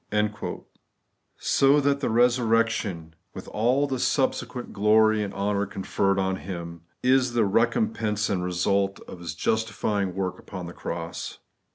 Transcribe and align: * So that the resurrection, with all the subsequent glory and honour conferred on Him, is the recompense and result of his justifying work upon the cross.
* 0.09 1.37
So 1.37 1.79
that 1.79 1.99
the 1.99 2.09
resurrection, 2.09 3.13
with 3.35 3.47
all 3.49 3.85
the 3.85 3.99
subsequent 3.99 4.73
glory 4.73 5.21
and 5.21 5.31
honour 5.31 5.67
conferred 5.67 6.17
on 6.17 6.37
Him, 6.37 6.81
is 7.03 7.33
the 7.33 7.45
recompense 7.45 8.27
and 8.27 8.43
result 8.43 8.99
of 9.01 9.19
his 9.19 9.35
justifying 9.35 10.15
work 10.15 10.39
upon 10.39 10.65
the 10.65 10.73
cross. 10.73 11.37